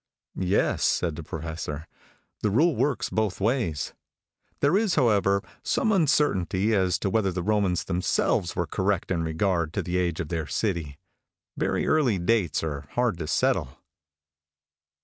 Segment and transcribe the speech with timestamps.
[0.33, 1.85] "Yes," said the Professor;
[2.41, 3.93] "the rule works both ways.
[4.59, 9.73] There is, however, some uncertainty as to whether the Romans themselves were correct in regard
[9.73, 10.97] to the age of their city.
[11.55, 13.77] Very early dates are hard to settle."